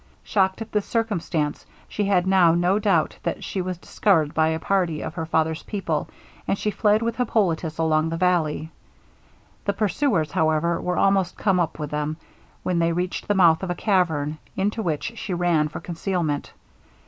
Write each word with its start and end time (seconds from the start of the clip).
Shocked 0.23 0.63
at 0.63 0.71
this 0.71 0.87
circumstance, 0.87 1.63
she 1.87 2.05
had 2.05 2.25
now 2.25 2.55
no 2.55 2.79
doubt 2.79 3.19
that 3.21 3.43
she 3.43 3.61
was 3.61 3.77
discovered 3.77 4.33
by 4.33 4.47
a 4.47 4.59
party 4.59 5.03
of 5.03 5.13
her 5.13 5.27
father's 5.27 5.61
people, 5.61 6.09
and 6.47 6.57
she 6.57 6.71
fled 6.71 7.03
with 7.03 7.17
Hippolitus 7.17 7.77
along 7.77 8.09
the 8.09 8.17
valley. 8.17 8.71
The 9.65 9.73
pursuers, 9.73 10.31
however, 10.31 10.81
were 10.81 10.97
almost 10.97 11.37
come 11.37 11.59
up 11.59 11.77
with 11.77 11.91
them, 11.91 12.17
when 12.63 12.79
they 12.79 12.93
reached 12.93 13.27
the 13.27 13.35
mouth 13.35 13.61
of 13.61 13.69
a 13.69 13.75
cavern, 13.75 14.39
into 14.57 14.81
which 14.81 15.13
she 15.19 15.35
ran 15.35 15.67
for 15.67 15.79
concealment. 15.79 16.51